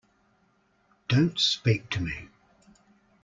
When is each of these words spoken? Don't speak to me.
Don't 1.09 1.39
speak 1.39 1.91
to 1.91 1.99
me. 2.01 2.29